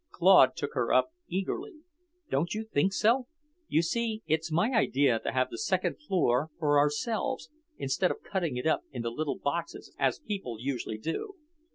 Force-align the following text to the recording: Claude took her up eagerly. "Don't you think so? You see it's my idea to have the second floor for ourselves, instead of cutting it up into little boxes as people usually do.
Claude 0.09 0.55
took 0.55 0.73
her 0.73 0.91
up 0.91 1.11
eagerly. 1.27 1.75
"Don't 2.31 2.55
you 2.55 2.63
think 2.63 2.91
so? 2.91 3.27
You 3.67 3.83
see 3.83 4.23
it's 4.25 4.51
my 4.51 4.71
idea 4.71 5.19
to 5.19 5.31
have 5.31 5.51
the 5.51 5.59
second 5.59 5.99
floor 6.01 6.49
for 6.57 6.79
ourselves, 6.79 7.51
instead 7.77 8.09
of 8.09 8.23
cutting 8.23 8.57
it 8.57 8.65
up 8.65 8.81
into 8.91 9.11
little 9.11 9.37
boxes 9.37 9.93
as 9.99 10.17
people 10.17 10.57
usually 10.59 10.97
do. 10.97 11.35